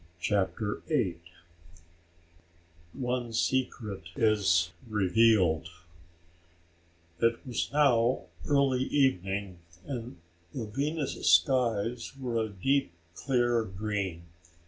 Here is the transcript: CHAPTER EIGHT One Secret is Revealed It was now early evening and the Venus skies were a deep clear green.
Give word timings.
CHAPTER 0.19 0.81
EIGHT 0.89 1.21
One 2.93 3.33
Secret 3.33 4.01
is 4.15 4.71
Revealed 4.87 5.69
It 7.19 7.45
was 7.45 7.69
now 7.71 8.23
early 8.47 8.85
evening 8.85 9.59
and 9.85 10.17
the 10.55 10.65
Venus 10.65 11.23
skies 11.29 12.13
were 12.19 12.43
a 12.43 12.49
deep 12.49 12.93
clear 13.13 13.63
green. 13.63 14.23